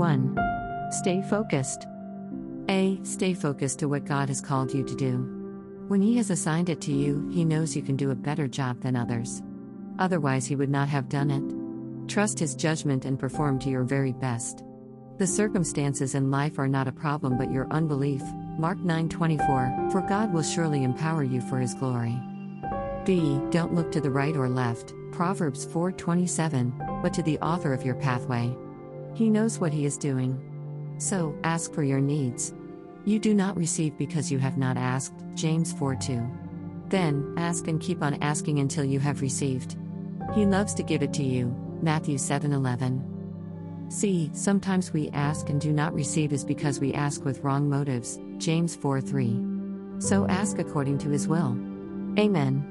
1. 0.00 0.88
Stay 0.92 1.20
focused. 1.20 1.86
A. 2.70 2.98
Stay 3.02 3.34
focused 3.34 3.80
to 3.80 3.86
what 3.86 4.06
God 4.06 4.30
has 4.30 4.40
called 4.40 4.72
you 4.72 4.82
to 4.82 4.94
do. 4.96 5.18
When 5.88 6.00
He 6.00 6.16
has 6.16 6.30
assigned 6.30 6.70
it 6.70 6.80
to 6.82 6.90
you, 6.90 7.28
He 7.30 7.44
knows 7.44 7.76
you 7.76 7.82
can 7.82 7.96
do 7.96 8.10
a 8.10 8.14
better 8.14 8.48
job 8.48 8.80
than 8.80 8.96
others. 8.96 9.42
Otherwise, 9.98 10.46
He 10.46 10.56
would 10.56 10.70
not 10.70 10.88
have 10.88 11.10
done 11.10 11.30
it. 11.30 12.08
Trust 12.08 12.38
His 12.38 12.54
judgment 12.54 13.04
and 13.04 13.18
perform 13.18 13.58
to 13.58 13.68
your 13.68 13.82
very 13.82 14.12
best. 14.12 14.64
The 15.18 15.26
circumstances 15.26 16.14
in 16.14 16.30
life 16.30 16.58
are 16.58 16.66
not 16.66 16.88
a 16.88 16.92
problem 16.92 17.36
but 17.36 17.52
your 17.52 17.70
unbelief. 17.70 18.22
Mark 18.58 18.78
9:24 18.78 19.92
For 19.92 20.00
God 20.08 20.32
will 20.32 20.42
surely 20.42 20.82
empower 20.82 21.24
you 21.24 21.42
for 21.42 21.58
his 21.58 21.74
glory. 21.74 22.18
B. 23.04 23.38
Don't 23.50 23.74
look 23.74 23.92
to 23.92 24.00
the 24.00 24.10
right 24.10 24.34
or 24.34 24.48
left. 24.48 24.94
Proverbs 25.12 25.66
4:27 25.66 27.02
But 27.02 27.12
to 27.12 27.22
the 27.22 27.38
author 27.40 27.74
of 27.74 27.84
your 27.84 27.96
pathway. 27.96 28.56
He 29.14 29.30
knows 29.30 29.58
what 29.58 29.72
he 29.72 29.84
is 29.84 29.98
doing. 29.98 30.40
So, 30.98 31.34
ask 31.44 31.72
for 31.72 31.82
your 31.82 32.00
needs. 32.00 32.54
You 33.04 33.18
do 33.18 33.34
not 33.34 33.56
receive 33.56 33.96
because 33.96 34.30
you 34.30 34.38
have 34.38 34.58
not 34.58 34.76
asked. 34.76 35.14
James 35.34 35.72
4 35.72 35.96
2. 35.96 36.30
Then, 36.88 37.34
ask 37.36 37.68
and 37.68 37.80
keep 37.80 38.02
on 38.02 38.22
asking 38.22 38.58
until 38.58 38.84
you 38.84 39.00
have 39.00 39.22
received. 39.22 39.76
He 40.34 40.44
loves 40.44 40.74
to 40.74 40.82
give 40.82 41.02
it 41.02 41.12
to 41.14 41.22
you. 41.22 41.54
Matthew 41.82 42.18
7:11. 42.18 43.02
See, 43.90 44.30
Sometimes 44.32 44.92
we 44.92 45.08
ask 45.10 45.48
and 45.48 45.60
do 45.60 45.72
not 45.72 45.94
receive 45.94 46.32
is 46.32 46.44
because 46.44 46.78
we 46.78 46.92
ask 46.94 47.24
with 47.24 47.40
wrong 47.40 47.68
motives. 47.68 48.20
James 48.38 48.76
4 48.76 49.00
3. 49.00 49.40
So 49.98 50.26
ask 50.28 50.58
according 50.58 50.98
to 50.98 51.08
his 51.10 51.26
will. 51.26 51.56
Amen. 52.18 52.69